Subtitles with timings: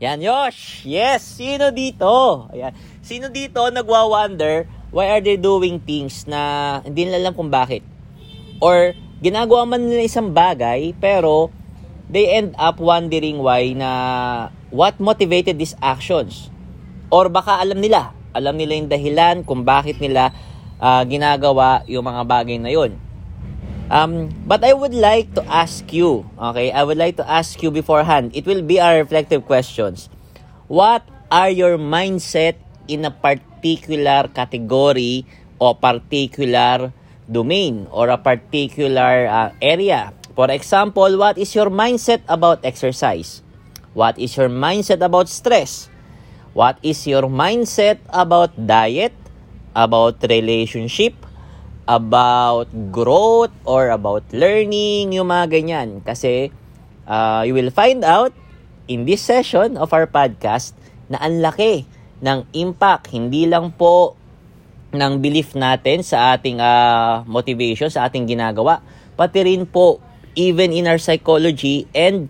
[0.00, 0.88] Yan, Yosh!
[0.88, 1.20] Yes!
[1.20, 2.48] Sino dito?
[2.56, 2.72] Ayan.
[3.04, 7.84] Sino dito nagwa-wonder why are they doing things na hindi nila alam kung bakit?
[8.64, 11.52] Or ginagawa man nila isang bagay pero
[12.08, 13.90] they end up wondering why na
[14.72, 16.48] what motivated these actions?
[17.12, 20.32] Or baka alam nila, alam nila yung dahilan kung bakit nila
[20.80, 22.96] uh, ginagawa yung mga bagay na yon.
[23.90, 27.74] Um, but I would like to ask you, okay, I would like to ask you
[27.74, 30.08] beforehand, it will be our reflective questions.
[30.70, 32.54] What are your mindset
[32.86, 35.26] in a particular category
[35.58, 36.94] or particular
[37.26, 40.14] domain or a particular uh, area?
[40.38, 43.42] For example, what is your mindset about exercise?
[43.92, 45.90] What is your mindset about stress?
[46.54, 49.12] What is your mindset about diet,
[49.74, 51.14] about relationship,
[51.88, 55.88] about growth or about learning, yung mga ganyan.
[56.04, 56.52] Kasi
[57.08, 58.34] uh, you will find out
[58.90, 60.74] in this session of our podcast
[61.06, 61.86] na ang laki
[62.20, 64.18] ng impact, hindi lang po
[64.90, 68.82] ng belief natin sa ating uh, motivation, sa ating ginagawa,
[69.14, 70.02] pati rin po
[70.34, 72.26] even in our psychology and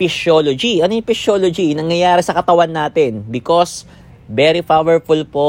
[0.00, 0.80] physiology.
[0.80, 1.76] Ano yung physiology?
[1.76, 3.84] Nangyayari sa katawan natin because
[4.28, 5.48] very powerful po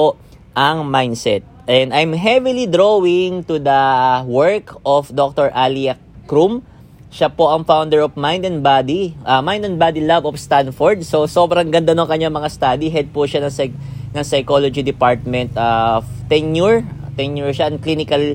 [0.52, 1.46] ang mindset.
[1.70, 3.86] And I'm heavily drawing to the
[4.26, 5.54] work of Dr.
[5.54, 6.66] Alia Krum.
[7.14, 11.06] Siya po ang founder of Mind and Body, uh, Mind and Body Lab of Stanford.
[11.06, 12.90] So, sobrang ganda ng kanyang mga study.
[12.90, 13.78] Head po siya ng, psych-
[14.18, 16.82] ng psychology department of uh, tenure.
[17.14, 18.34] Tenure siya, and clinical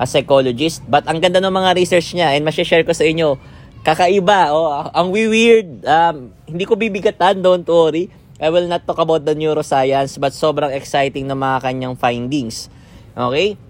[0.00, 0.80] uh, psychologist.
[0.88, 3.36] But ang ganda ng mga research niya and share ko sa inyo,
[3.84, 5.84] kakaiba, oh, ang weird.
[5.84, 8.08] Um, hindi ko bibigatan, don't worry.
[8.40, 12.72] I will not talk about the neuroscience but sobrang exciting na mga kanyang findings.
[13.12, 13.60] Okay?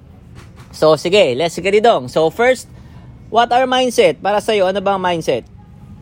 [0.71, 2.07] So, sige, let's get it on.
[2.07, 2.71] So, first,
[3.35, 4.23] what are mindset?
[4.23, 5.43] Para sa iyo, ano ba ang mindset?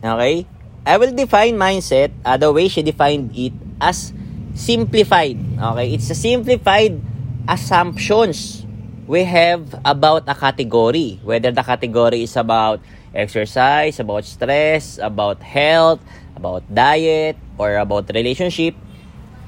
[0.04, 0.44] Okay?
[0.84, 4.12] I will define mindset uh, the way she defined it as
[4.52, 5.40] simplified.
[5.56, 5.96] Okay?
[5.96, 7.00] It's a simplified
[7.48, 8.68] assumptions
[9.08, 11.16] we have about a category.
[11.24, 12.84] Whether the category is about
[13.16, 16.04] exercise, about stress, about health,
[16.38, 18.78] about diet, or about relationship,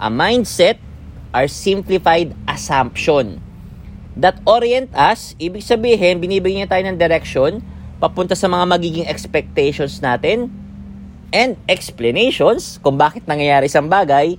[0.03, 0.83] a mindset
[1.31, 3.39] are simplified assumption
[4.19, 7.63] that orient us, ibig sabihin, binibigyan niya tayo ng direction
[8.03, 10.51] papunta sa mga magiging expectations natin
[11.31, 14.35] and explanations kung bakit nangyayari isang bagay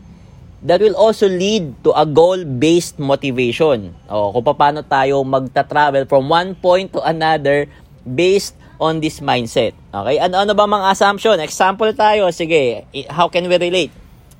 [0.61, 3.95] that will also lead to a goal-based motivation.
[4.11, 7.65] O kung paano tayo magta-travel from one point to another
[8.05, 9.77] based on this mindset.
[9.93, 10.17] Okay?
[10.17, 11.37] Ano, ano ba mga assumption?
[11.37, 12.33] Example tayo.
[12.33, 13.93] Sige, how can we relate?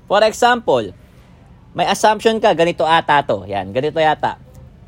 [0.10, 0.90] For example,
[1.78, 3.46] may assumption ka, ganito ata to.
[3.46, 4.42] Yan, ganito yata.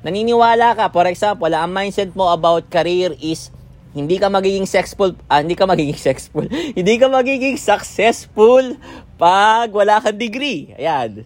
[0.04, 3.54] Naniniwala ka, for example, ang mindset mo about career is
[3.96, 8.76] hindi ka magiging successful, ah, hindi ka magiging successful, hindi ka magiging successful
[9.16, 10.74] pag wala kang degree.
[10.76, 11.24] Ayan.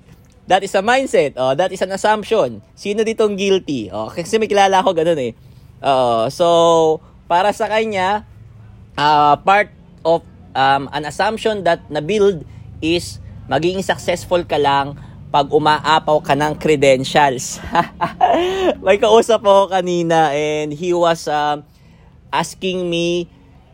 [0.47, 1.35] That is a mindset.
[1.35, 2.63] Oh, that is an assumption.
[2.71, 3.89] Sino ditong guilty?
[3.91, 5.33] Oh, kasi may kilala ako ganun eh.
[5.81, 8.23] Uh, so, para sa kanya,
[8.95, 9.69] uh, part
[10.01, 10.23] of
[10.55, 12.47] um, an assumption that na-build
[12.81, 13.19] is
[13.51, 14.95] magiging successful ka lang
[15.27, 17.59] pag umaapaw ka ng credentials.
[18.83, 21.59] May kausap ako kanina and he was uh,
[22.31, 23.27] asking me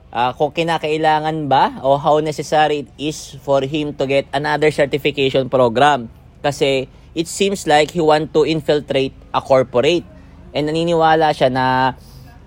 [0.09, 5.46] uh, kung kinakailangan ba o how necessary it is for him to get another certification
[5.46, 6.09] program.
[6.41, 10.06] Kasi it seems like he want to infiltrate a corporate.
[10.53, 11.97] And naniniwala siya na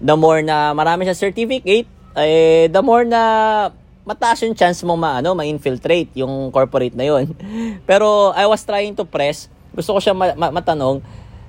[0.01, 3.23] the more na marami siya certificate, eh, the more na
[4.07, 7.35] mataas yung chance mo ma, ano, ma-infiltrate yung corporate na yon.
[7.89, 11.03] Pero I was trying to press, gusto ko siya ma- ma- matanong,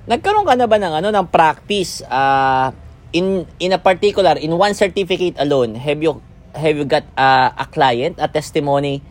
[0.08, 2.72] nagkaroon ka na ba ng ano ng practice uh,
[3.12, 6.16] in in a particular in one certificate alone have you
[6.56, 9.04] have you got uh, a client a testimony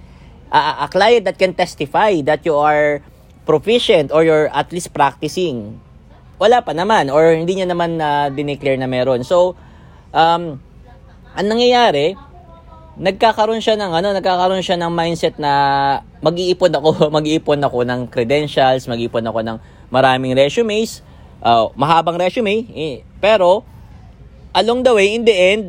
[0.50, 3.06] uh, a client that can testify that you are
[3.46, 5.78] proficient or you're at least practicing
[6.38, 9.26] wala pa naman or hindi niya naman na uh, dineclare na meron.
[9.26, 9.58] So,
[10.14, 10.62] um,
[11.34, 12.14] ang nangyayari,
[12.98, 15.52] nagkakaroon siya ng ano, nagkakaroon siya ng mindset na
[16.22, 19.58] mag-iipon ako, mag-iipon ako ng credentials, mag-iipon ako ng
[19.90, 21.02] maraming resumes,
[21.42, 23.66] uh, mahabang resume, eh, pero
[24.54, 25.64] along the way in the end,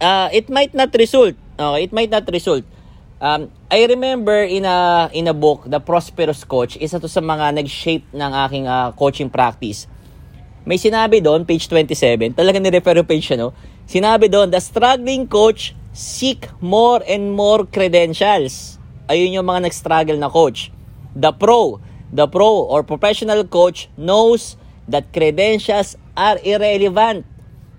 [0.00, 1.36] uh, it might not result.
[1.58, 2.62] Okay, it might not result.
[3.18, 7.50] Um, I remember in a in a book, The Prosperous Coach, isa to sa mga
[7.58, 9.90] nag-shape ng aking uh, coaching practice
[10.68, 13.56] may sinabi doon, page 27, talaga ni-refer yung page siya, no?
[13.88, 18.76] Sinabi doon, the struggling coach seek more and more credentials.
[19.08, 20.68] Ayun yung mga nag-struggle na coach.
[21.16, 21.80] The pro,
[22.12, 27.24] the pro or professional coach knows that credentials are irrelevant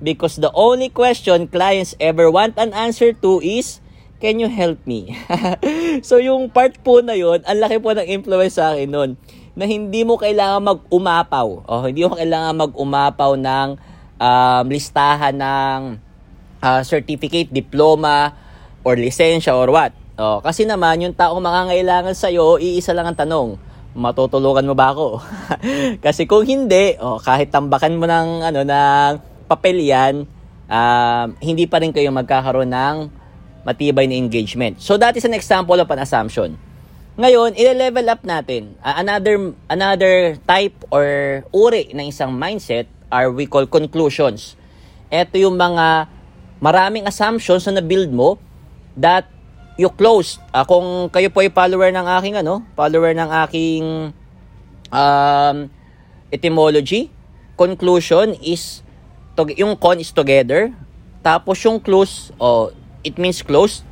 [0.02, 3.86] because the only question clients ever want an answer to is,
[4.18, 5.14] can you help me?
[6.10, 9.14] so yung part po na yon, ang laki po ng influence sa akin noon
[9.60, 11.48] na hindi mo kailangan mag-umapaw.
[11.68, 13.68] O, hindi mo kailangan mag-umapaw ng
[14.16, 15.80] um, listahan ng
[16.64, 18.32] uh, certificate, diploma,
[18.88, 19.92] or lisensya, or what.
[20.16, 23.60] O, kasi naman, yung taong makangailangan sa'yo, iisa lang ang tanong,
[24.00, 25.20] matutulungan mo ba ako?
[26.08, 29.12] kasi kung hindi, o, kahit tambakan mo ng, ano, ng
[29.52, 30.24] papel yan,
[30.72, 32.96] uh, hindi pa rin kayo magkakaroon ng
[33.68, 34.80] matibay na engagement.
[34.80, 36.69] So that is an example of an assumption.
[37.20, 38.80] Ngayon, i-level up natin.
[38.80, 44.56] Uh, another another type or uri ng isang mindset are we call conclusions.
[45.12, 46.08] Ito yung mga
[46.64, 48.40] maraming assumptions na na-build mo
[48.96, 49.28] that
[49.76, 50.40] you close.
[50.56, 54.16] Uh, kung kayo po ay follower ng aking ano, follower ng aking
[54.88, 55.68] um,
[56.32, 57.12] etymology,
[57.60, 58.80] conclusion is
[59.36, 60.72] to, yung con is together.
[61.20, 62.72] Tapos yung close, oh,
[63.04, 63.84] it means closed.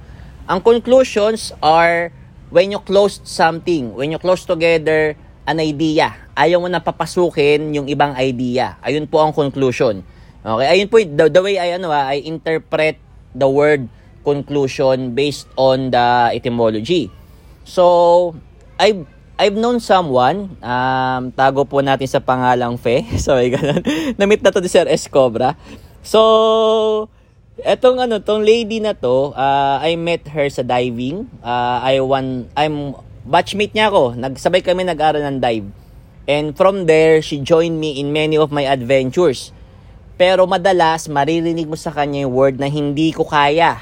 [0.47, 2.15] Ang conclusions are
[2.49, 5.15] when you close something, when you close together
[5.47, 8.75] an idea, ayaw mo na papasukin yung ibang idea.
[8.83, 10.03] Ayun po ang conclusion.
[10.43, 12.99] Okay, ayun po the, the way I ano ah, I interpret
[13.35, 13.87] the word
[14.23, 17.11] conclusion based on the etymology.
[17.67, 18.35] So,
[18.79, 19.07] I
[19.37, 23.05] I've known someone, um, tago po natin sa pangalang Fe.
[23.21, 23.85] Sorry, ganun.
[24.17, 25.53] Namit na to ni Sir Escobra.
[26.01, 27.11] So,
[27.57, 31.25] Etong ano, tong lady na to, uh, I met her sa diving.
[31.41, 32.93] Uh, I want, I'm
[33.25, 34.13] batchmate niya ako.
[34.13, 35.65] Nagsabay kami nag-aral ng dive.
[36.29, 39.49] And from there, she joined me in many of my adventures.
[40.21, 43.81] Pero madalas, maririnig mo sa kanya yung word na hindi ko kaya.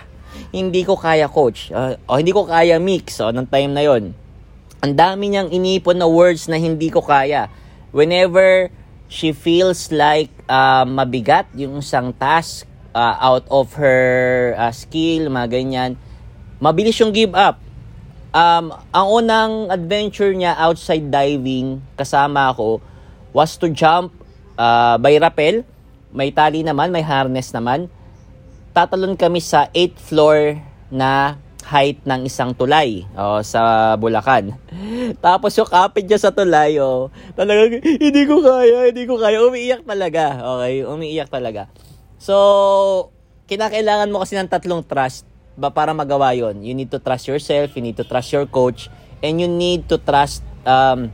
[0.56, 1.68] Hindi ko kaya, coach.
[1.76, 3.20] Uh, o hindi ko kaya, mix.
[3.20, 4.16] O, nung time na yon
[4.80, 7.52] Ang dami niyang inipon na words na hindi ko kaya.
[7.92, 8.72] Whenever
[9.12, 12.64] she feels like uh, mabigat yung isang task,
[12.96, 15.92] uh, out of her uh, skill, mga ganyan,
[16.64, 17.60] mabilis yung give up.
[18.32, 22.80] Um, ang unang adventure niya outside diving kasama ako
[23.36, 24.16] was to jump
[24.56, 25.68] uh, by rappel.
[26.16, 27.92] May tali naman, may harness naman.
[28.72, 30.40] Tatalon kami sa 8th floor
[30.92, 34.54] na height ng isang tulay oh, sa Bulacan.
[35.26, 39.42] Tapos yung kapit niya sa tulay, oh, talagang hindi ko kaya, hindi ko kaya.
[39.44, 40.24] Umiiyak talaga.
[40.60, 41.72] Okay, umiiyak talaga.
[42.26, 43.14] So,
[43.46, 46.66] kinakailangan mo kasi ng tatlong trust ba para magawa yon.
[46.66, 48.90] You need to trust yourself, you need to trust your coach,
[49.22, 51.14] and you need to trust um,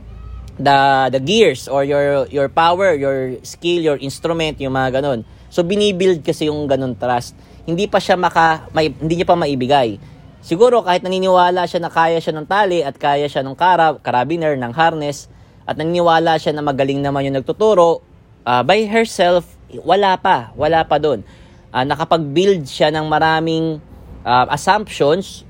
[0.56, 5.28] the the gears or your your power, your skill, your instrument, yung mga ganun.
[5.52, 7.36] So binibuild kasi yung ganun trust.
[7.68, 10.00] Hindi pa siya maka may, hindi niya pa maibigay.
[10.40, 14.56] Siguro kahit naniniwala siya na kaya siya ng tali at kaya siya ng karab, carabiner,
[14.56, 15.28] ng harness
[15.68, 18.00] at naniniwala siya na magaling naman yung nagtuturo,
[18.48, 19.46] uh, by herself
[19.80, 21.24] wala pa, wala pa doon.
[21.72, 23.80] Uh, nakapag-build siya ng maraming
[24.26, 25.48] uh, assumptions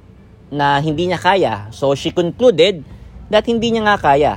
[0.52, 1.54] na hindi niya kaya.
[1.74, 2.84] So she concluded
[3.32, 4.32] that hindi niya nga kaya.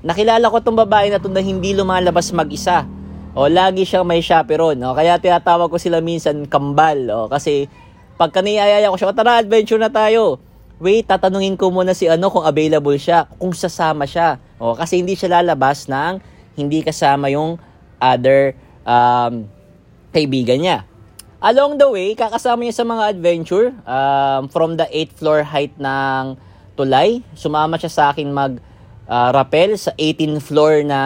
[0.00, 2.88] Nakilala ko tong babae na to na hindi lumalabas mag-isa.
[3.36, 4.80] O lagi siyang may chaperone.
[4.82, 6.98] O, kaya tinatawag ko sila minsan kambal.
[7.12, 7.68] O, kasi
[8.16, 10.40] pag kaniyayaya ko siya, o tara, adventure na tayo.
[10.80, 14.40] Wait, tatanungin ko muna si ano kung available siya, kung sasama siya.
[14.56, 16.18] O, kasi hindi siya lalabas ng
[16.58, 17.60] hindi kasama yung
[18.00, 18.54] other
[18.88, 19.44] um,
[20.16, 20.88] kaibigan niya.
[21.38, 26.34] Along the way, kakasama niya sa mga adventure um, from the 8th floor height ng
[26.74, 27.22] tulay.
[27.36, 28.58] Sumama siya sa akin mag
[29.06, 31.00] uh, rappel sa 18th floor na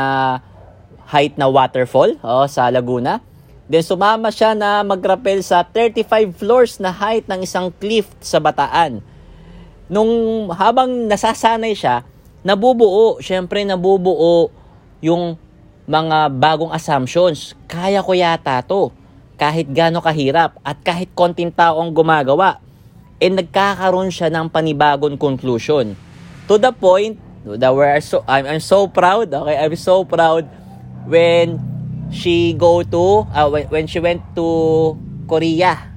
[1.12, 3.20] height na waterfall oh, sa Laguna.
[3.68, 9.04] Then sumama siya na mag-rappel sa 35 floors na height ng isang cliff sa Bataan.
[9.92, 12.04] Nung habang nasasanay siya,
[12.40, 14.48] nabubuo, syempre nabubuo
[15.04, 15.36] yung
[15.86, 17.58] mga bagong assumptions.
[17.66, 18.94] Kaya ko yata to.
[19.34, 22.62] Kahit gaano kahirap at kahit konting tao ang gumagawa.
[23.22, 25.94] And nagkakaroon siya ng panibagong conclusion.
[26.46, 29.58] To the point that we're so, I'm, I'm so proud, okay?
[29.58, 30.46] I'm so proud
[31.06, 31.58] when
[32.14, 34.94] she go to, uh, when, when she went to
[35.26, 35.90] Korea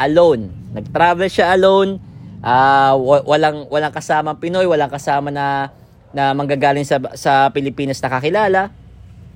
[0.00, 0.52] alone.
[0.72, 2.00] Nag-travel siya alone.
[2.38, 2.94] Uh,
[3.26, 5.74] walang walang kasama Pinoy, walang kasama na
[6.14, 8.70] na manggagaling sa sa Pilipinas na kakilala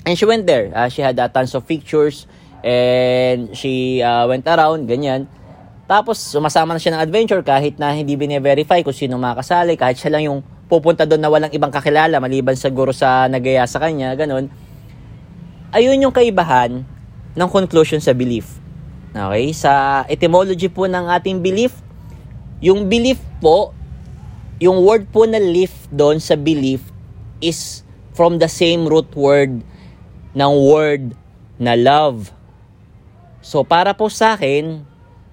[0.02, 0.75] And she went there.
[0.75, 2.26] Uh, she had uh, tons of pictures
[2.62, 5.30] and she uh, went around, ganyan.
[5.87, 10.14] Tapos, sumasama na siya ng adventure kahit na hindi bine-verify kung sino makasali, kahit siya
[10.14, 10.38] lang yung
[10.71, 14.49] pupunta doon na walang ibang kakilala, maliban siguro sa nagaya sa kanya, ganun.
[15.75, 16.87] Ayun yung kaibahan
[17.37, 18.59] ng conclusion sa belief.
[19.12, 19.52] Okay?
[19.52, 21.76] Sa etymology po ng ating belief,
[22.62, 23.75] yung belief po,
[24.62, 26.80] yung word po na lift doon sa belief
[27.42, 27.82] is
[28.14, 29.61] from the same root word
[30.32, 31.12] ng word
[31.60, 32.32] na love.
[33.44, 34.84] So para po sa akin,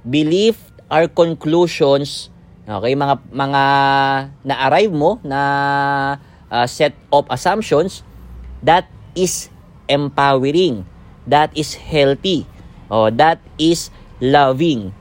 [0.03, 2.33] belief are conclusions
[2.69, 3.63] Okay, mga mga
[4.45, 5.41] na-arrive mo na
[6.53, 8.05] uh, set of assumptions
[8.61, 8.85] that
[9.17, 9.49] is
[9.89, 10.85] empowering,
[11.25, 12.45] that is healthy,
[12.93, 13.89] oh, that is
[14.21, 14.93] loving.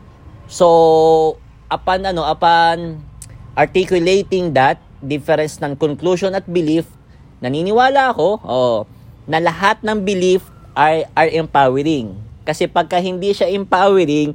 [0.49, 1.37] So,
[1.69, 3.05] upon ano, upon
[3.53, 6.89] articulating that difference ng conclusion at belief,
[7.45, 8.77] naniniwala ako oh,
[9.29, 12.17] na lahat ng belief are, are empowering.
[12.49, 14.33] Kasi pagka hindi siya empowering,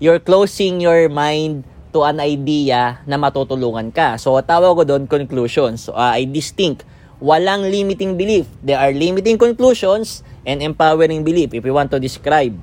[0.00, 4.16] you're closing your mind to an idea na matutulungan ka.
[4.16, 5.86] So, tawag ko doon conclusions.
[5.86, 6.88] So, uh, I distinct.
[7.20, 8.48] Walang limiting belief.
[8.64, 12.56] There are limiting conclusions and empowering belief if you want to describe.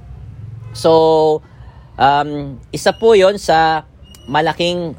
[0.73, 1.45] So,
[2.01, 3.85] um, isa po yon sa
[4.25, 4.97] malaking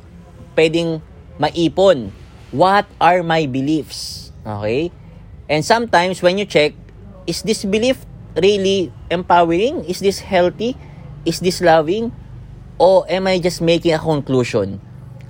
[0.54, 1.02] pwedeng
[1.42, 2.14] maipon.
[2.54, 4.30] What are my beliefs?
[4.46, 4.94] Okay?
[5.48, 6.76] And sometimes when you check,
[7.26, 8.04] is this belief
[8.36, 9.84] really empowering?
[9.88, 10.76] Is this healthy?
[11.24, 12.12] Is this loving?
[12.78, 14.80] O am I just making a conclusion?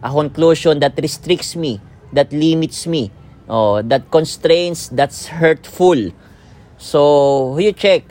[0.03, 1.81] A conclusion that restricts me,
[2.13, 3.11] that limits me,
[3.49, 6.13] oh, that constrains, that's hurtful.
[6.77, 8.05] So, you check.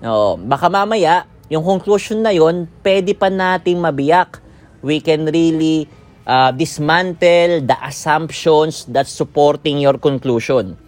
[0.00, 4.40] Oh, baka mamaya, yung conclusion na yon, pwede pa nating mabiyak.
[4.80, 5.90] We can really
[6.24, 10.85] uh, dismantle the assumptions that's supporting your conclusion.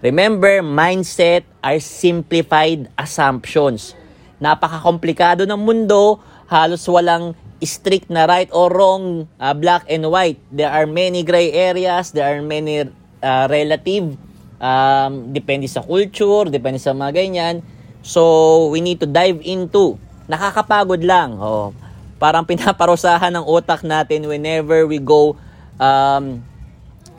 [0.00, 3.92] Remember, mindset are simplified assumptions.
[4.40, 6.16] Napaka-komplikado ng mundo,
[6.48, 10.40] halos walang strict na right or wrong, uh, black and white.
[10.48, 12.88] There are many gray areas, there are many
[13.20, 14.16] uh, relative,
[14.56, 17.60] um, depende sa culture, depende sa mga ganyan.
[18.00, 20.00] So, we need to dive into.
[20.32, 21.36] Nakakapagod lang.
[21.36, 21.76] Oh,
[22.16, 25.36] parang pinaparusahan ng utak natin whenever we go
[25.76, 26.40] um,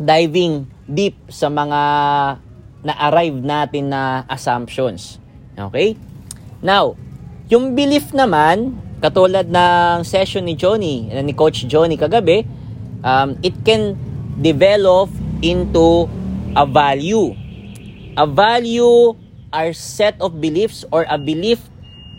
[0.02, 1.80] diving deep sa mga
[2.82, 5.18] na-arrive natin na assumptions.
[5.58, 5.98] Okay?
[6.62, 6.98] Now,
[7.50, 12.46] yung belief naman, Katulad ng session ni Johnny, ni Coach Johnny kagabi,
[13.02, 13.98] um, it can
[14.38, 15.10] develop
[15.42, 16.06] into
[16.54, 17.34] a value.
[18.14, 19.18] A value
[19.50, 21.66] are set of beliefs or a belief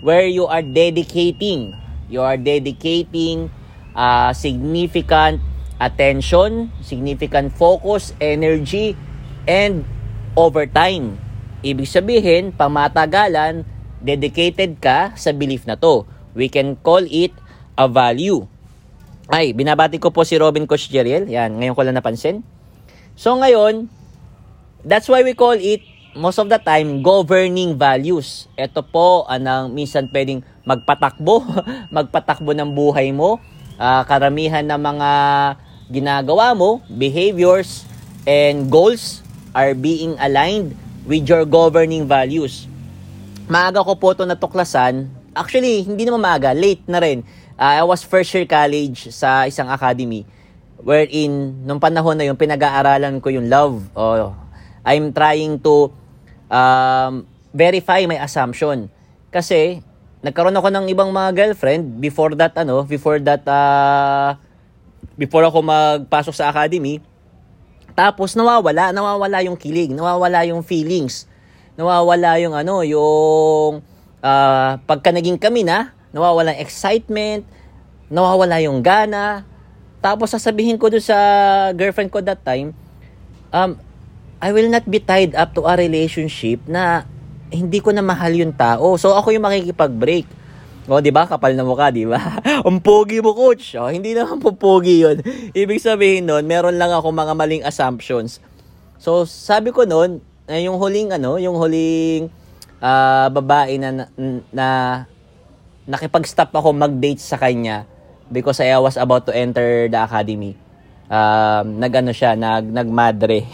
[0.02, 1.71] where you are dedicating.
[2.11, 3.47] You are dedicating
[3.95, 5.38] uh, significant
[5.78, 8.99] attention, significant focus, energy,
[9.47, 9.87] and
[10.35, 11.17] overtime.
[11.62, 13.62] Ibig sabihin, pamatagalan,
[14.03, 16.09] dedicated ka sa belief na to.
[16.35, 17.31] We can call it
[17.79, 18.49] a value.
[19.31, 21.31] Ay, binabati ko po si Robin Coach Jeriel.
[21.31, 22.43] Yan, ngayon ko lang napansin.
[23.15, 23.87] So ngayon,
[24.83, 25.85] that's why we call it
[26.19, 28.51] most of the time governing values.
[28.59, 31.45] Ito po anang minsan pwedeng magpatakbo,
[31.97, 33.39] magpatakbo ng buhay mo.
[33.79, 35.11] Uh, karamihan ng mga
[35.93, 37.87] ginagawa mo, behaviors
[38.27, 39.23] and goals
[39.53, 42.67] are being aligned with your governing values.
[43.47, 47.25] Maaga ko po ito natuklasan Actually, hindi naman maaga, late na rin.
[47.57, 50.29] Uh, I was first year college sa isang academy
[50.83, 53.81] wherein nung panahon na yun pinag-aaralan ko yung love.
[53.97, 54.37] Oh,
[54.85, 55.89] I'm trying to
[56.53, 58.93] um, verify my assumption.
[59.33, 59.81] Kasi
[60.21, 64.37] nagkaroon ako ng ibang mga girlfriend before that ano, before that uh,
[65.17, 67.01] before ako magpasok sa academy.
[67.93, 71.29] Tapos nawawala, nawawala yung kilig, nawawala yung feelings.
[71.77, 73.81] Nawawala yung ano, yung
[74.21, 77.43] uh, pagka naging kami na, nawawala yung excitement,
[78.13, 79.45] nawawala yung gana.
[80.05, 81.17] Tapos sasabihin ko doon sa
[81.73, 82.77] girlfriend ko that time,
[83.53, 83.77] um,
[84.43, 87.07] I will not be tied up to a relationship na
[87.53, 88.99] hindi ko na mahal yung tao.
[88.99, 90.27] So ako yung makikipag-break.
[90.91, 91.31] O, di ba?
[91.31, 92.19] Kapal na mukha, di ba?
[92.67, 93.79] Ang pogi mo, coach.
[93.79, 95.23] O, hindi naman po pogi yun.
[95.55, 98.43] Ibig sabihin nun, meron lang ako mga maling assumptions.
[98.99, 100.19] So, sabi ko nun,
[100.51, 102.27] eh, yung huling, ano, yung huling
[102.83, 104.07] uh, babae na, na,
[104.51, 104.69] na
[105.87, 107.87] nakipag-stop ako mag-date sa kanya
[108.31, 110.59] because I was about to enter the academy.
[111.12, 113.45] Um, nagano siya, nag nagmadre.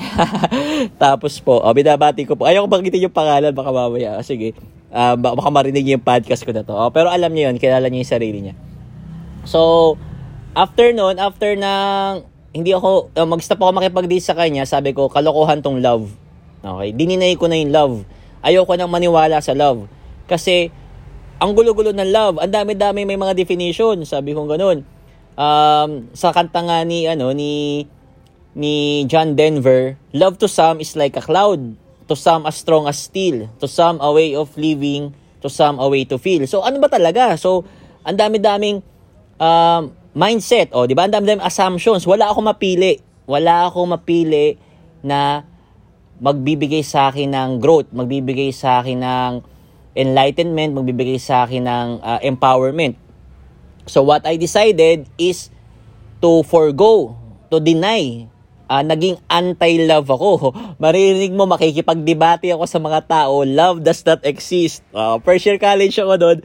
[1.02, 2.46] Tapos po, oh, binabati ko po.
[2.46, 4.22] Ayaw ko banggitin yung pangalan, baka mamaya.
[4.22, 4.54] Sige.
[4.88, 6.72] Uh, baka marinig niya yung podcast ko na to.
[6.72, 8.54] Oh, pero alam niya yun, kilala niya yung sarili niya.
[9.44, 9.94] So,
[10.56, 12.24] after noon, after nang
[12.56, 16.08] hindi ako, uh, mag-stop ako makipag-date sa kanya, sabi ko, kalokohan tong love.
[16.64, 16.96] Okay?
[16.96, 17.96] Dininay ko na yung love
[18.42, 19.86] ayoko nang maniwala sa love.
[20.28, 20.70] Kasi,
[21.38, 24.78] ang gulo-gulo ng love, ang dami-dami may mga definition, sabi kong ganun.
[25.38, 27.86] Um, sa kanta nga ni, ano, ni,
[28.58, 32.96] ni John Denver, love to some is like a cloud, to some as strong as
[32.96, 35.12] steel, to some a way of living,
[35.44, 36.42] to some a way to feel.
[36.48, 37.36] So, ano ba talaga?
[37.36, 37.68] So,
[38.02, 38.80] ang dami-daming
[39.38, 41.04] um, mindset, oh, di ba?
[41.04, 42.08] Ang dami-daming assumptions.
[42.08, 42.98] Wala akong mapili.
[43.28, 44.56] Wala akong mapili
[45.04, 45.44] na
[46.18, 49.32] magbibigay sa akin ng growth, magbibigay sa akin ng
[49.94, 52.98] enlightenment, magbibigay sa akin ng uh, empowerment.
[53.86, 55.50] So what I decided is
[56.20, 57.14] to forgo,
[57.50, 58.26] to deny.
[58.68, 60.52] Uh, naging anti-love ako.
[60.82, 64.84] Maririnig mo, makikipagdebate ako sa mga tao, love does not exist.
[64.92, 66.38] Uh, first year college ako doon,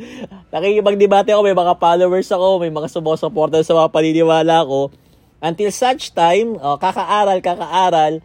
[0.48, 4.88] nakikipagdebate ako, may mga followers ako, may mga sumusuporta sa mga paniniwala ko.
[5.44, 8.24] Until such time, uh, kakaaral, kakaaral,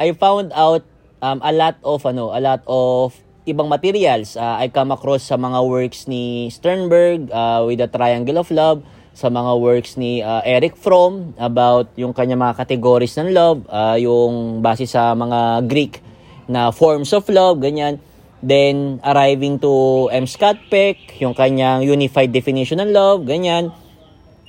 [0.00, 0.88] I found out
[1.20, 3.12] um, a lot of ano, a lot of
[3.44, 4.36] ibang materials.
[4.36, 8.84] Uh, I come across sa mga works ni Sternberg uh, with the Triangle of Love,
[9.18, 13.98] sa mga works ni uh, Eric Fromm about yung kanya mga categories ng love, uh,
[13.98, 15.98] yung base sa mga Greek
[16.46, 17.98] na forms of love, ganyan.
[18.38, 20.22] Then, arriving to M.
[20.30, 23.74] Scott Peck, yung kanyang unified definition ng love, ganyan.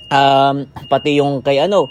[0.06, 1.90] Um, pati yung kay ano,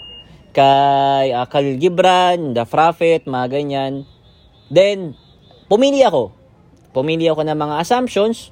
[0.56, 4.08] kay uh, Khalil Gibran, The Prophet, mga ganyan.
[4.72, 5.12] Then,
[5.68, 6.32] pumili ako.
[6.96, 8.48] Pumili ako ng mga assumptions.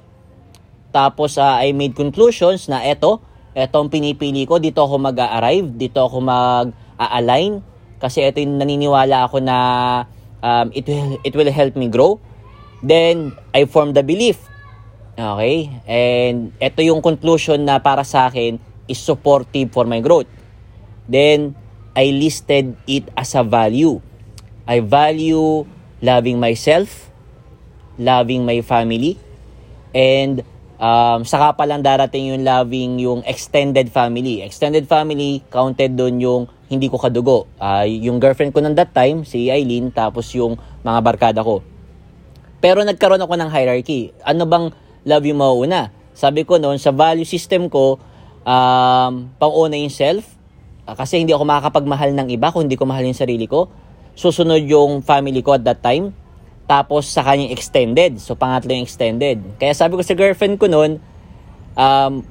[0.93, 3.25] Tapos, uh, I made conclusions na eto,
[3.57, 7.61] etong pinipili ko, dito ako mag-arrive, dito ako mag-align
[7.99, 9.57] kasi ito yung naniniwala ako na
[10.39, 12.17] um, it will it will help me grow.
[12.79, 14.39] Then I form the belief.
[15.19, 15.67] Okay?
[15.83, 18.55] And ito yung conclusion na para sa akin
[18.87, 20.31] is supportive for my growth.
[21.11, 21.59] Then
[21.91, 23.99] I listed it as a value.
[24.63, 25.67] I value
[25.99, 27.11] loving myself,
[27.99, 29.19] loving my family,
[29.91, 30.45] and
[30.79, 34.41] um, saka pa lang darating yung loving yung extended family.
[34.41, 37.45] Extended family, counted doon yung hindi ko kadugo.
[37.59, 41.61] Uh, yung girlfriend ko nung that time, si Eileen, tapos yung mga barkada ko.
[42.63, 44.15] Pero nagkaroon ako ng hierarchy.
[44.23, 44.71] Ano bang
[45.03, 45.91] love yung mauuna?
[46.15, 47.97] Sabi ko noon, sa value system ko,
[48.43, 50.27] um, pang-una yung self,
[50.83, 53.71] uh, kasi hindi ako makakapagmahal ng iba kung hindi ko mahal yung sarili ko.
[54.19, 56.11] Susunod yung family ko at that time
[56.69, 58.21] tapos sa kanyang extended.
[58.21, 59.41] So pangatlo yung extended.
[59.57, 61.01] Kaya sabi ko sa girlfriend ko noon,
[61.73, 62.21] um,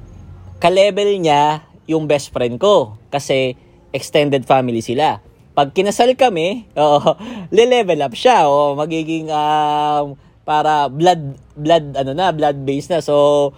[0.63, 2.95] ka-level niya yung best friend ko.
[3.11, 3.59] Kasi
[3.91, 5.19] extended family sila.
[5.51, 7.19] Pag kinasal kami, oh,
[7.51, 8.47] le-level up siya.
[8.47, 10.15] Oh, magiging um,
[10.47, 13.03] para blood blood ano na, blood base na.
[13.03, 13.51] So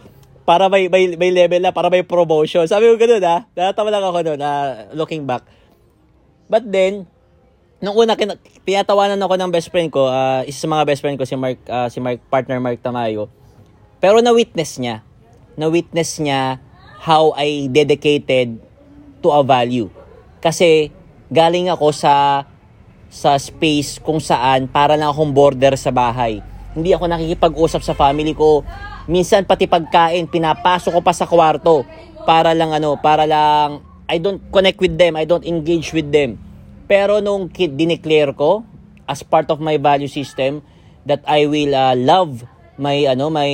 [0.50, 2.66] para may, may, may level na, para may promotion.
[2.66, 3.46] Sabi ko ganoon ha.
[3.54, 5.46] Natatawa lang ako noon, uh, looking back.
[6.50, 7.06] But then,
[7.86, 11.18] nung una kin- tinatawanan ako ng best friend ko, uh, isa sa mga best friend
[11.18, 13.30] ko si Mark uh, si Mark partner Mark Tamayo.
[14.02, 15.06] Pero na witness niya,
[15.58, 16.62] na witness niya
[17.02, 18.62] how I dedicated
[19.22, 19.90] to a value.
[20.42, 20.94] Kasi
[21.30, 22.46] galing ako sa
[23.12, 26.42] sa space kung saan para lang akong border sa bahay.
[26.72, 28.64] Hindi ako nakikipag-usap sa family ko.
[29.12, 31.84] Minsan pati pagkain, pinapasok ko pa sa kwarto
[32.24, 36.51] para lang ano, para lang I don't connect with them, I don't engage with them
[36.92, 38.68] pero nung dineclare ko
[39.08, 40.60] as part of my value system
[41.08, 42.44] that I will uh, love
[42.76, 43.48] my ano my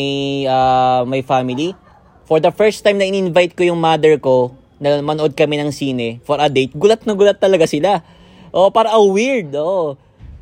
[0.49, 1.77] uh, my family.
[2.25, 6.17] For the first time na in-invite ko yung mother ko na manood kami ng sine
[6.25, 8.01] for a date, gulat na gulat talaga sila.
[8.49, 9.53] Oh, para oh, weird.
[9.53, 9.95] Oh.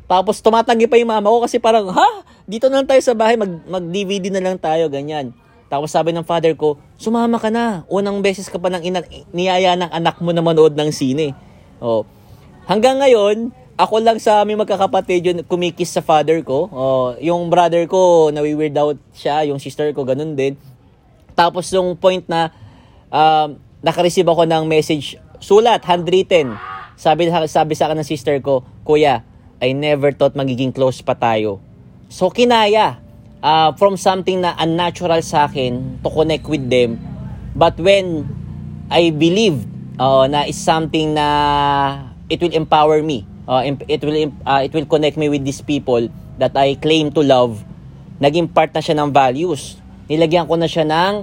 [0.08, 2.08] Tapos tumatanggi pa yung mama ko kasi parang, ha?
[2.48, 5.34] Dito na lang tayo sa bahay, mag, mag-DVD na lang tayo, ganyan.
[5.66, 7.82] Tapos sabi ng father ko, sumama ka na.
[7.90, 11.34] Unang beses ka pa nang ina- niyaya ng anak mo na manood ng sine.
[11.82, 12.06] Oh.
[12.66, 16.66] Hanggang ngayon, ako lang sa aming magkakapatid yung kumikis sa father ko.
[16.66, 19.46] Oh, yung brother ko, nawi-weird out siya.
[19.46, 20.58] Yung sister ko, ganun din.
[21.38, 22.50] Tapos yung point na
[23.06, 23.54] um,
[23.86, 26.58] nakareceive ako ng message, sulat, handwritten.
[26.98, 29.22] Sabi, sabi sa akin ng sister ko, Kuya,
[29.62, 31.62] I never thought magiging close pa tayo.
[32.10, 32.98] So, kinaya.
[33.46, 36.98] Uh, from something na unnatural sa akin to connect with them.
[37.54, 38.26] But when
[38.90, 39.62] I believe
[40.02, 43.26] uh, na is something na it will empower me.
[43.46, 47.22] Uh, it will uh, it will connect me with these people that I claim to
[47.22, 47.62] love.
[48.18, 49.78] Naging part na siya ng values.
[50.10, 51.14] Nilagyan ko na siya ng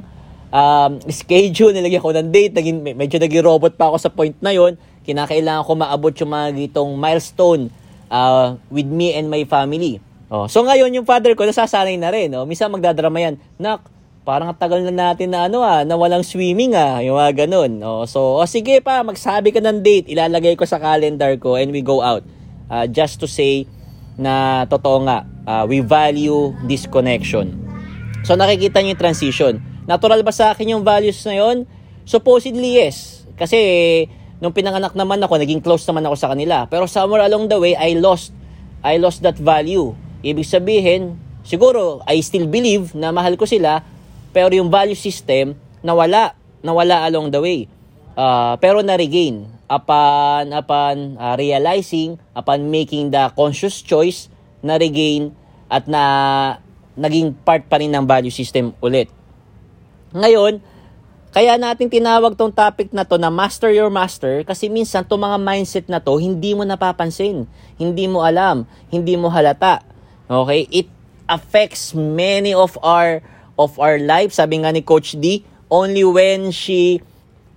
[0.53, 4.53] um, schedule, nilagyan ko ng date, naging, medyo naging robot pa ako sa point na
[4.53, 4.77] yon.
[5.03, 7.73] Kinakailangan ko maabot yung mga gitong milestone
[8.07, 9.99] uh, with me and my family.
[10.33, 12.31] Oh, so ngayon yung father ko nasasanay na rin.
[12.33, 12.45] Oh.
[12.47, 13.35] Minsan magdadrama yan.
[13.61, 13.85] Nak,
[14.23, 17.83] parang tagal na natin na ano ah, na walang swimming ah, yung mga ganun.
[17.83, 21.75] Oh, so, oh, sige pa, magsabi ka ng date, ilalagay ko sa calendar ko and
[21.75, 22.23] we go out.
[22.71, 23.67] Uh, just to say
[24.15, 27.59] na totoo nga, uh, we value this connection.
[28.23, 29.53] So, nakikita niyo yung transition.
[29.83, 31.67] Natural ba sa akin yung values na yon?
[32.07, 33.27] Supposedly, yes.
[33.35, 33.59] Kasi,
[34.39, 36.63] nung pinanganak naman ako, naging close naman ako sa kanila.
[36.71, 38.31] Pero somewhere along the way, I lost,
[38.79, 39.91] I lost that value.
[40.23, 43.83] Ibig sabihin, siguro, I still believe na mahal ko sila,
[44.33, 45.53] pero yung value system,
[45.85, 46.33] nawala.
[46.65, 47.59] Nawala along the way.
[48.17, 54.27] Uh, pero na-regain upon, upon uh, realizing, upon making the conscious choice,
[54.65, 55.31] na-regain
[55.69, 56.03] at na
[56.97, 59.09] naging part pa rin ng value system ulit.
[60.13, 60.61] Ngayon,
[61.33, 65.41] Kaya natin tinawag tong topic na to na master your master kasi minsan to mga
[65.41, 69.81] mindset na to hindi mo napapansin, hindi mo alam, hindi mo halata.
[70.29, 70.69] Okay?
[70.69, 70.93] It
[71.25, 73.25] affects many of our
[73.57, 74.33] of our life.
[74.33, 77.01] Sabi nga ni Coach D, only when she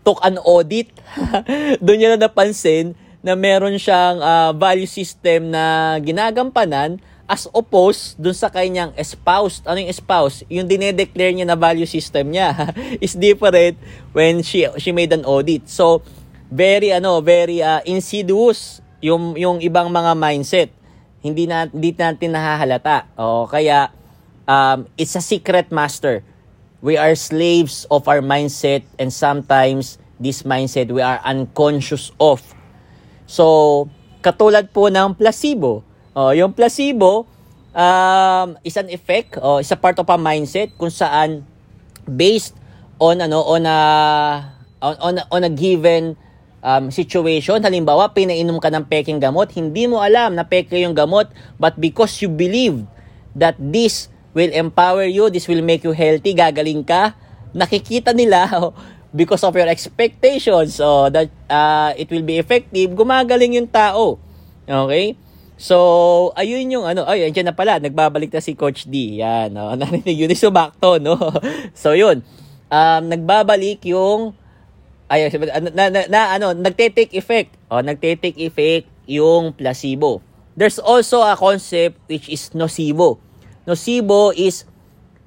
[0.07, 0.89] took an audit,
[1.85, 2.95] doon niya na napansin
[3.27, 9.67] na meron siyang uh, value system na ginagampanan as opposed dun sa kanyang espoused.
[9.67, 10.47] Ano yung espoused?
[10.47, 12.55] Yung dinedeclare niya na value system niya
[13.05, 13.75] is different
[14.15, 15.67] when she she made an audit.
[15.67, 16.07] So,
[16.47, 20.71] very ano, very uh, insidious yung yung ibang mga mindset.
[21.21, 23.11] Hindi na hindi natin nahahalata.
[23.19, 23.91] O kaya
[24.49, 26.23] um, it's a secret master.
[26.81, 32.43] We are slaves of our mindset and sometimes this mindset we are unconscious of.
[33.27, 33.91] So,
[34.23, 37.29] katulad po ng placebo Oh, yung placebo
[37.77, 41.45] um, is an effect oh, is a part of a mindset kung saan
[42.09, 42.57] based
[42.97, 43.79] on ano on a
[44.81, 46.17] on on, on a given
[46.65, 47.61] um, situation.
[47.61, 51.29] Halimbawa, pinainom ka ng peking gamot, hindi mo alam na peke yung gamot,
[51.61, 52.81] but because you believe
[53.37, 57.17] that this will empower you, this will make you healthy, gagaling ka,
[57.57, 58.77] nakikita nila oh,
[59.17, 64.21] because of your expectations so that uh, it will be effective, gumagaling yung tao.
[64.69, 65.17] Okay?
[65.57, 69.25] So, ayun yung ano, ay, andyan na pala, nagbabalik na si Coach D.
[69.25, 69.73] Yan, no?
[69.81, 71.17] narinig yun, sumakto, no?
[71.73, 72.21] so, yun,
[72.69, 74.37] um, nagbabalik yung,
[75.09, 75.33] ay,
[75.73, 77.57] na, na, na, ano, nagte-take effect.
[77.73, 80.21] O, oh, nagte-take effect yung placebo.
[80.53, 83.26] There's also a concept which is nocebo.
[83.67, 84.63] Nocebo is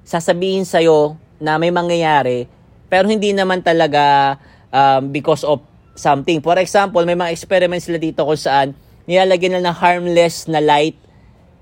[0.00, 2.48] sasabihin sa'yo na may mangyayari,
[2.88, 4.36] pero hindi naman talaga
[4.72, 5.60] um, because of
[5.92, 6.40] something.
[6.40, 8.72] For example, may mga experiments sila dito kung saan
[9.04, 10.96] nilalagyan nila ng harmless na light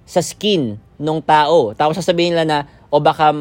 [0.06, 1.74] sa skin ng tao.
[1.74, 3.34] Tapos sasabihin nila na, o baka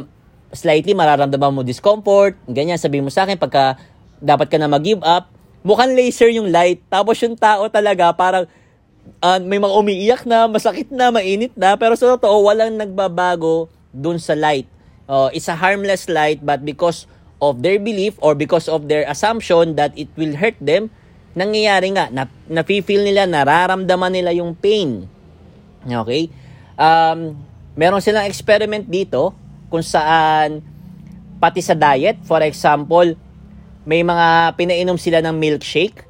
[0.51, 3.77] slightly mararamdaman mo discomfort, ganyan, sabihin mo sa akin, pagka
[4.17, 5.29] dapat ka na mag-give up,
[5.61, 6.81] mukhang laser yung light.
[6.89, 8.49] Tapos yung tao talaga, parang
[9.21, 14.17] uh, may mga umiiyak na, masakit na, mainit na, pero sa totoo, walang nagbabago dun
[14.21, 14.67] sa light.
[15.07, 17.07] Uh, it's a harmless light, but because
[17.39, 20.89] of their belief or because of their assumption that it will hurt them,
[21.37, 25.05] nangyayari nga, na, nafe-feel nila, nararamdaman nila yung pain.
[25.85, 26.33] Okay?
[26.75, 27.37] Um,
[27.77, 29.37] meron silang experiment dito
[29.69, 30.65] kung saan
[31.37, 33.13] pati sa diet, for example,
[33.85, 36.06] may mga pinainom sila ng milkshake.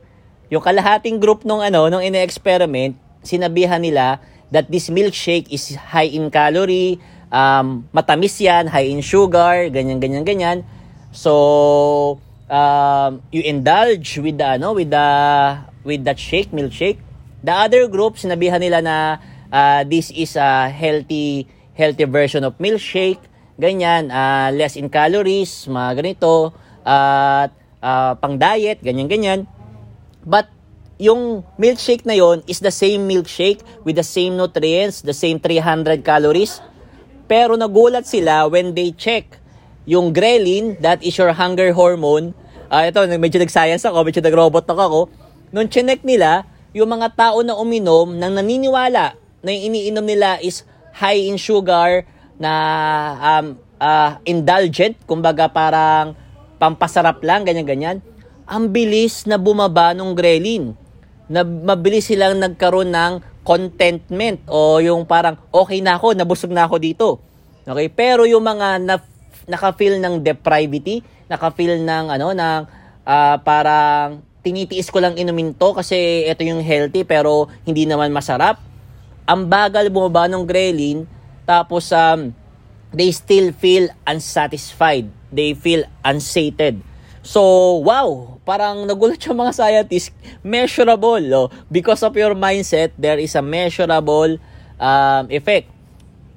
[0.47, 6.31] Yung kalahating group nung ano, nung ine-experiment, sinabihan nila that this milkshake is high in
[6.31, 6.99] calorie,
[7.31, 10.57] um, matamis yan, high in sugar, ganyan, ganyan, ganyan.
[11.11, 12.19] So,
[12.51, 15.09] um, you indulge with the ano with the
[15.83, 16.99] with that shake milkshake
[17.43, 18.97] the other group sinabihan nila na
[19.51, 23.21] uh, this is a healthy healthy version of milkshake
[23.59, 26.55] ganyan uh, less in calories mga ganito
[26.87, 27.51] at
[27.83, 29.39] uh, uh, pang diet ganyan ganyan
[30.27, 30.51] but
[30.99, 36.03] yung milkshake na yon is the same milkshake with the same nutrients the same 300
[36.03, 36.59] calories
[37.31, 39.39] pero nagulat sila when they check
[39.87, 42.35] yung ghrelin, that is your hunger hormone.
[42.67, 45.07] Uh, ito, medyo nag-science ako, medyo nag-robot ako.
[45.55, 46.43] Nung chinek nila,
[46.75, 52.03] yung mga tao na uminom nang naniniwala na yung iniinom nila is high in sugar,
[52.37, 52.51] na
[53.17, 56.13] um, uh, indulgent, kumbaga parang
[56.59, 58.03] pampasarap lang, ganyan-ganyan,
[58.47, 60.71] ang bilis na bumaba ng ghrelin.
[61.27, 66.75] Na mabilis silang nagkaroon ng contentment o yung parang okay na ako, nabusog na ako
[66.79, 67.07] dito.
[67.67, 67.91] Okay?
[67.91, 68.95] Pero yung mga na
[69.47, 72.61] naka-feel ng depravity, naka-feel ng ano ng
[73.03, 78.63] uh, parang tinitiis ko lang inumin to kasi ito yung healthy pero hindi naman masarap.
[79.27, 81.03] Ang bagal bumaba ng ghrelin
[81.43, 82.31] tapos um,
[82.95, 85.11] they still feel unsatisfied.
[85.27, 86.86] They feel unsated.
[87.27, 91.27] So, wow, parang nagulat yung mga scientists, measurable.
[91.35, 91.51] Oh.
[91.67, 94.39] Because of your mindset, there is a measurable
[94.79, 95.67] um, effect.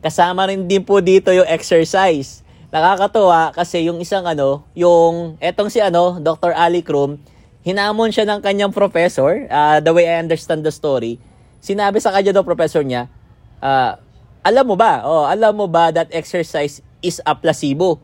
[0.02, 5.82] Kasama rin din po dito yung exercise nakakatuwa kasi yung isang ano, yung etong si
[5.82, 6.54] ano, Dr.
[6.54, 7.18] Ali Krum,
[7.66, 11.18] hinamon siya ng kanyang professor, uh, the way I understand the story.
[11.58, 13.10] Sinabi sa kanya ng professor niya,
[13.58, 13.98] uh,
[14.40, 17.98] alam mo ba, oh, alam mo ba that exercise is a placebo?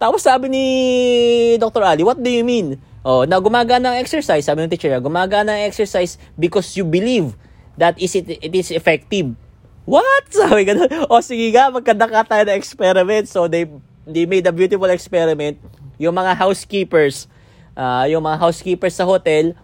[0.00, 0.64] Tapos sabi ni
[1.60, 1.84] Dr.
[1.84, 2.80] Ali, what do you mean?
[3.04, 7.36] Oh, na gumagana ang exercise, sabi ng teacher gumagana ang exercise because you believe
[7.76, 9.36] that is it, it is effective.
[9.88, 10.28] What?
[10.36, 10.86] Sabi ganun.
[11.08, 13.26] O sige nga, magkanda ka tayo ng experiment.
[13.26, 13.66] So they
[14.06, 15.58] they made a beautiful experiment.
[15.96, 17.26] Yung mga housekeepers,
[17.74, 19.56] uh, yung mga housekeepers sa hotel,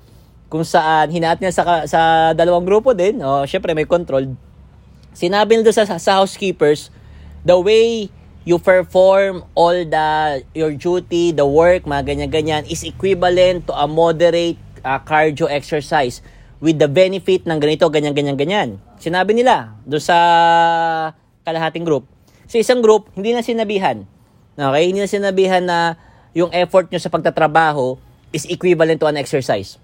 [0.51, 2.01] kung saan hinaat niya sa, sa
[2.33, 4.35] dalawang grupo din, oh, syempre may control.
[5.14, 6.90] Sinabi nila sa, sa housekeepers,
[7.46, 8.11] the way
[8.47, 10.09] you perform all the
[10.55, 14.57] your duty, the work, mga ganyan-ganyan is equivalent to a moderate
[14.87, 16.23] uh, cardio exercise
[16.63, 18.79] with the benefit ng ganito, ganyan-ganyan-ganyan.
[19.03, 20.17] Sinabi nila do sa
[21.43, 22.07] kalahating group.
[22.47, 24.07] Sa isang group, hindi na sinabihan.
[24.55, 24.85] Okay?
[24.89, 25.99] Hindi na sinabihan na
[26.31, 27.99] yung effort nyo sa pagtatrabaho
[28.31, 29.77] is equivalent to an exercise.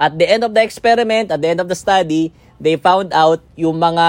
[0.00, 3.44] At the end of the experiment, at the end of the study, they found out
[3.54, 4.06] yung mga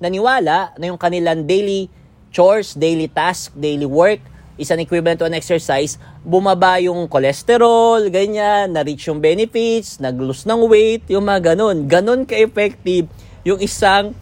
[0.00, 1.92] naniwala na yung kanilang daily
[2.34, 4.18] chores, daily task, daily work
[4.58, 10.66] is an equivalent to an exercise, bumaba yung cholesterol, ganyan, na-reach yung benefits, nag-lose ng
[10.66, 11.86] weight, yung mga ganun.
[11.86, 13.06] Ganun ka-effective
[13.46, 14.14] yung isang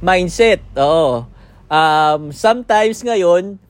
[0.00, 0.60] mindset.
[0.76, 1.24] Oo.
[1.68, 3.60] Um, sometimes ngayon,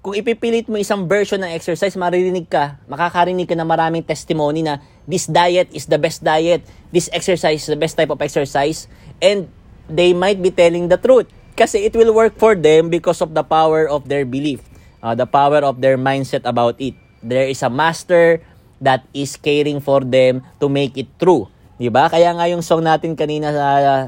[0.00, 4.80] kung ipipilit mo isang version ng exercise, maririnig ka, makakarinig ka na maraming testimony na
[5.04, 8.88] this diet is the best diet, this exercise is the best type of exercise,
[9.20, 9.46] and
[9.86, 11.28] they might be telling the truth.
[11.60, 14.64] Kasi it will work for them because of the power of their belief,
[15.04, 16.96] uh, the power of their mindset about it.
[17.20, 18.40] There is a master
[18.80, 21.52] that is caring for them to make it true.
[21.76, 22.08] 'Di ba?
[22.08, 24.04] Kaya nga yung song natin kanina sa uh,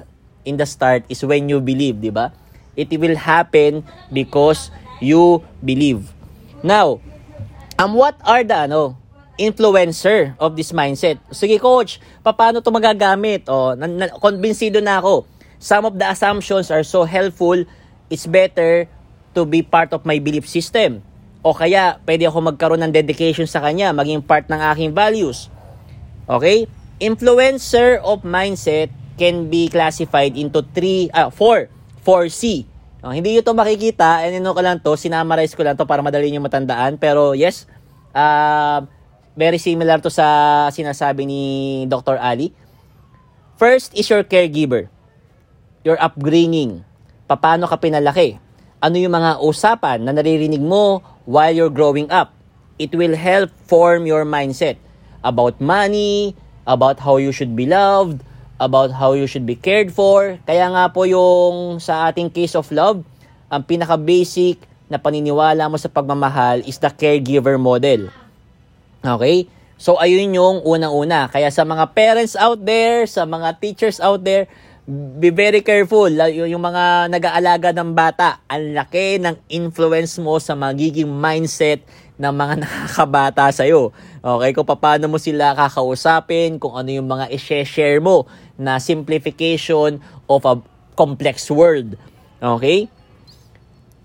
[0.49, 2.33] in the start is when you believe, 'di ba?
[2.73, 6.09] It will happen because you believe.
[6.65, 7.05] Now,
[7.77, 8.97] um what are the ano
[9.37, 11.21] influencer of this mindset?
[11.29, 13.45] Sige coach, paano to magagamit?
[13.53, 15.29] Oh, na, na, konbinsido na ako
[15.63, 17.55] some of the assumptions are so helpful,
[18.11, 18.91] it's better
[19.39, 21.07] to be part of my belief system.
[21.47, 25.47] O kaya, pwede ako magkaroon ng dedication sa kanya, maging part ng aking values.
[26.27, 26.67] Okay?
[26.99, 31.71] Influencer of mindset can be classified into 3, ah, 4,
[32.03, 32.67] 4C.
[33.03, 36.31] Oh, hindi ito makikita, and ano ko lang to, sinamarize ko lang to para madali
[36.31, 36.99] niyo matandaan.
[36.99, 37.67] Pero yes,
[38.15, 38.83] uh,
[39.35, 41.43] very similar to sa sinasabi ni
[41.91, 42.19] Dr.
[42.19, 42.55] Ali.
[43.59, 44.91] First is your caregiver
[45.83, 46.87] your upbringing,
[47.27, 48.39] paano ka pinalaki,
[48.83, 52.35] ano yung mga usapan na naririnig mo while you're growing up.
[52.83, 54.79] It will help form your mindset
[55.23, 56.35] about money,
[56.67, 58.23] about how you should be loved,
[58.59, 60.39] about how you should be cared for.
[60.47, 63.03] Kaya nga po yung sa ating case of love,
[63.51, 68.11] ang pinaka-basic na paniniwala mo sa pagmamahal is the caregiver model.
[69.03, 69.47] Okay?
[69.83, 71.27] So, ayun yung unang-una.
[71.27, 74.47] Kaya sa mga parents out there, sa mga teachers out there,
[74.87, 76.11] be very careful.
[76.11, 81.87] Yung mga nag-aalaga ng bata, ang laki ng influence mo sa magiging mindset
[82.19, 83.95] ng mga nakakabata sa'yo.
[84.23, 88.27] Okay, kung paano mo sila kakausapin, kung ano yung mga i-share mo
[88.59, 90.59] na simplification of a
[90.99, 91.95] complex world.
[92.43, 92.91] Okay?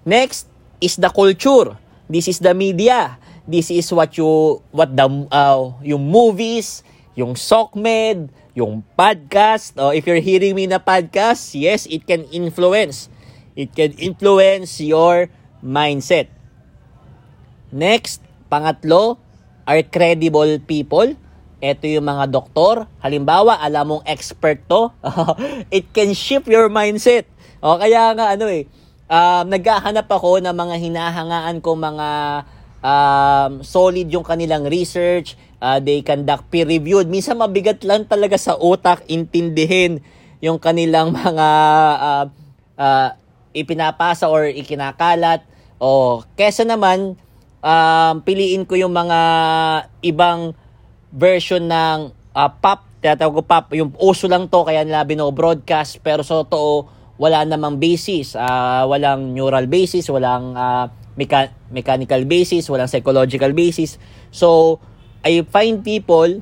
[0.06, 0.46] Next
[0.78, 1.74] is the culture.
[2.06, 3.18] This is the media.
[3.48, 6.84] This is what you what the uh, yung movies,
[7.16, 13.06] yung SOCMED, yung podcast, oh, if you're hearing me na podcast, yes, it can influence.
[13.54, 15.30] It can influence your
[15.62, 16.34] mindset.
[17.70, 19.22] Next, pangatlo,
[19.70, 21.14] are credible people.
[21.62, 22.90] Ito yung mga doktor.
[23.06, 24.90] Halimbawa, alam mong expert to.
[25.78, 27.30] it can shift your mindset.
[27.62, 28.66] O, kaya nga, ano eh,
[29.06, 32.10] um, naghahanap ako ng mga hinahangaan ko mga
[32.82, 37.10] um, solid yung kanilang research, uh, they conduct peer-reviewed.
[37.10, 40.02] Minsan mabigat lang talaga sa utak intindihin
[40.42, 41.50] yung kanilang mga
[41.98, 42.26] uh,
[42.78, 43.10] uh,
[43.54, 45.42] ipinapasa or ikinakalat.
[45.78, 47.18] O, kesa naman,
[47.62, 49.20] um, piliin ko yung mga
[50.02, 50.54] ibang
[51.14, 56.26] version ng uh, pop, tinatawag ko pop, yung uso lang to, kaya nila bino-broadcast, pero
[56.26, 60.86] sa totoo, wala namang basis, uh, walang neural basis, walang uh,
[61.18, 63.98] mecha- mechanical basis, walang psychological basis.
[64.30, 64.78] So,
[65.26, 66.42] I find people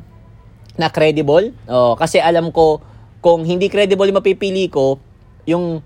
[0.75, 1.55] na credible.
[1.67, 2.81] Oh, kasi alam ko
[3.23, 4.99] kung hindi credible yung mapipili ko,
[5.47, 5.81] yung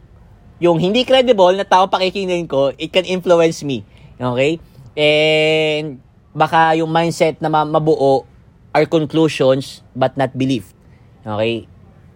[0.60, 3.88] yung hindi credible na tao pakikinggan ko, it can influence me.
[4.19, 4.60] Okay?
[4.99, 6.04] And
[6.36, 8.28] baka yung mindset na mabuo
[8.75, 10.75] are conclusions but not belief.
[11.23, 11.65] Okay?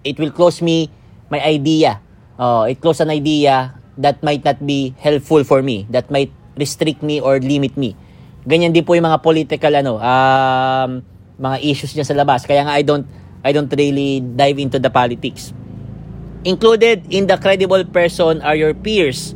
[0.03, 0.91] It will close me
[1.31, 2.03] my idea.
[2.35, 7.01] Oh, it close an idea that might not be helpful for me, that might restrict
[7.01, 7.95] me or limit me.
[8.43, 10.91] Ganyan din po yung mga political ano, um,
[11.39, 12.43] mga issues niya sa labas.
[12.43, 13.07] Kaya nga I don't
[13.43, 15.51] I don't really dive into the politics.
[16.43, 19.35] Included in the credible person are your peers,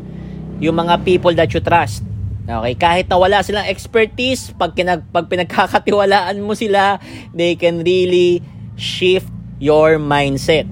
[0.59, 2.03] yung mga people that you trust.
[2.47, 6.95] Okay, kahit na wala silang expertise, pag, kinag, pag pinagkakatiwalaan mo sila,
[7.35, 8.39] they can really
[8.79, 9.27] shift
[9.59, 10.63] your mindset.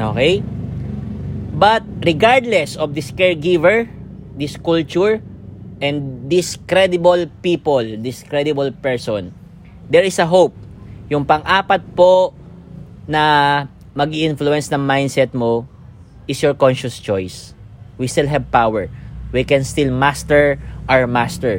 [0.00, 0.40] Okay?
[1.52, 3.84] But regardless of this caregiver,
[4.32, 5.20] this culture,
[5.80, 9.34] and this credible people, this credible person,
[9.90, 10.54] there is a hope.
[11.10, 12.32] Yung pang-apat po
[13.08, 15.68] na mag influence ng mindset mo
[16.26, 17.52] is your conscious choice.
[17.98, 18.90] We still have power.
[19.34, 21.58] we can still master our master.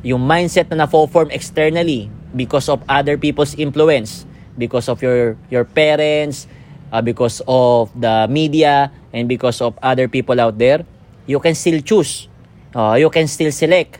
[0.00, 4.24] Yung mindset na na-form externally because of other people's influence,
[4.56, 6.48] because of your your parents,
[6.88, 10.88] uh, because of the media, and because of other people out there,
[11.28, 12.32] you can still choose.
[12.70, 13.98] Uh, you can still select.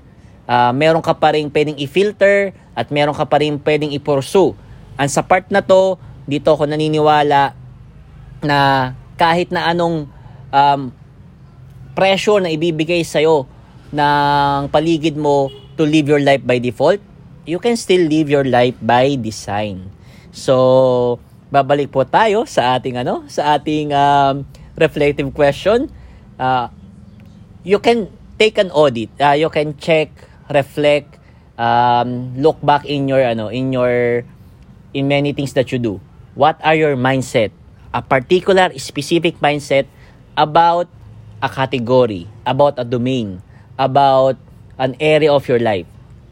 [0.50, 4.54] Uh, meron ka pa rin pwedeng i-filter at meron ka pa rin pwedeng i-pursue.
[4.98, 7.54] And sa part na to, dito ako naniniwala
[8.42, 8.58] na
[9.18, 10.10] kahit na anong
[10.50, 10.90] um,
[11.94, 13.46] pressure na ibibigay sa'yo
[13.90, 17.02] ng paligid mo to live your life by default,
[17.46, 19.90] you can still live your life by design.
[20.30, 21.18] So,
[21.50, 24.46] babalik po tayo sa ating ano, sa ating um,
[24.78, 25.90] reflective question.
[26.38, 26.70] Uh,
[27.66, 28.06] you can
[28.40, 29.12] take an audit.
[29.20, 30.08] Uh, you can check,
[30.48, 31.20] reflect,
[31.60, 34.24] um, look back in your ano, in your
[34.96, 36.00] in many things that you do.
[36.32, 37.52] What are your mindset?
[37.92, 39.84] A particular specific mindset
[40.40, 40.88] about
[41.44, 43.44] a category, about a domain,
[43.76, 44.40] about
[44.80, 45.84] an area of your life.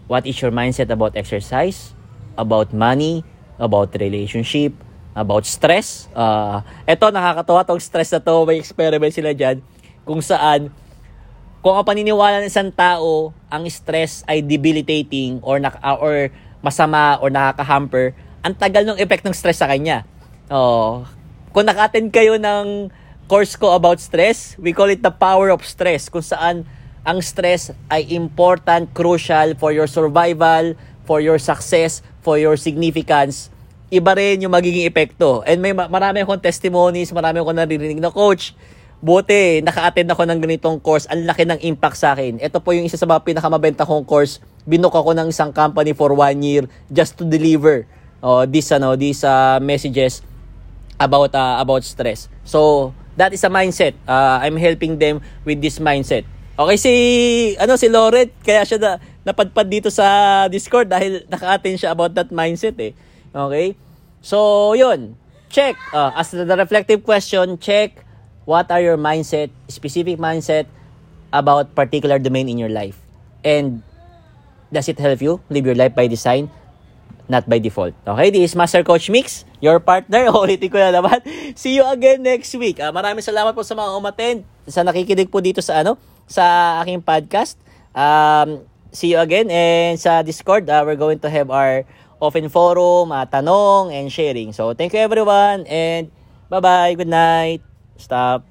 [0.09, 1.93] What is your mindset about exercise,
[2.41, 3.21] about money,
[3.61, 4.73] about relationship,
[5.13, 6.09] about stress?
[6.17, 8.49] Uh, eto, nakakatawa tong stress na to.
[8.49, 9.61] May experiment sila dyan
[10.09, 10.73] kung saan
[11.61, 16.31] kung ang paniniwala ng isang tao, ang stress ay debilitating or, nak- or
[16.63, 20.07] masama or nakaka-hamper, ang tagal ng effect ng stress sa kanya.
[20.49, 21.05] Oh,
[21.51, 22.89] kung naka-attend kayo ng
[23.29, 24.57] course ko about stress.
[24.57, 26.65] We call it the power of stress kung saan
[27.05, 33.53] ang stress ay important, crucial for your survival, for your success, for your significance.
[33.93, 35.45] Iba rin yung magiging epekto.
[35.45, 38.57] And may marami akong testimonies, marami akong naririnig na coach.
[38.99, 41.07] Buti, naka-attend ako ng ganitong course.
[41.07, 42.43] Ang laki ng impact sa akin.
[42.43, 44.43] Ito po yung isa sa mga pinakamabenta kong course.
[44.67, 47.87] Binook ako ng isang company for one year just to deliver
[48.27, 50.27] uh, these, ano, these uh, messages
[50.99, 52.27] about uh, about stress.
[52.43, 53.95] So, that is a mindset.
[54.03, 56.27] Uh, I'm helping them with this mindset.
[56.59, 56.93] Okay, si,
[57.55, 58.91] ano, si Loret, kaya siya na,
[59.23, 62.99] napadpad dito sa Discord dahil naka-attend siya about that mindset eh.
[63.31, 63.79] Okay?
[64.27, 65.15] So, yun.
[65.55, 65.79] Check.
[65.95, 68.08] Uh, as the reflective question, check
[68.49, 70.65] what are your mindset, specific mindset
[71.37, 72.97] about particular domain in your life.
[73.45, 73.85] And
[74.73, 76.49] does it help you live your life by design?
[77.29, 77.93] not by default.
[78.09, 80.33] Okay, this is Master Coach Mix, your partner.
[80.33, 81.21] Ulitin ko na naman.
[81.55, 82.81] See you again next week.
[82.81, 87.05] Uh, maraming salamat po sa mga umattend, sa nakikinig po dito sa ano, sa aking
[87.05, 87.61] podcast.
[87.93, 91.85] Um, see you again and sa Discord, uh, we're going to have our
[92.19, 94.57] open forum, uh, tanong and sharing.
[94.57, 96.09] So, thank you everyone and
[96.49, 96.97] bye-bye.
[96.97, 97.68] Good night.
[97.99, 98.45] Stop.